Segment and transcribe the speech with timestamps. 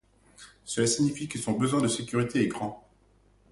[0.65, 2.89] Cela signifie que son besoin de sécurité est grand.